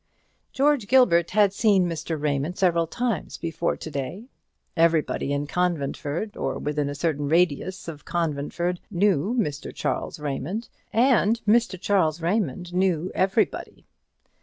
George 0.51 0.87
Gilbert 0.87 1.29
had 1.29 1.53
seen 1.53 1.87
Mr. 1.87 2.19
Raymond 2.19 2.57
several 2.57 2.87
times 2.87 3.37
before 3.37 3.77
to 3.77 3.91
day. 3.91 4.29
Everybody 4.75 5.31
in 5.31 5.45
Conventford, 5.45 6.35
or 6.35 6.57
within 6.57 6.89
a 6.89 6.95
certain 6.95 7.29
radius 7.29 7.87
of 7.87 8.03
Conventford, 8.03 8.79
knew 8.89 9.35
Mr. 9.39 9.71
Charles 9.71 10.19
Raymond; 10.19 10.69
and 10.91 11.39
Mr. 11.47 11.79
Charles 11.79 12.19
Raymond 12.19 12.73
knew 12.73 13.11
everybody. 13.13 13.85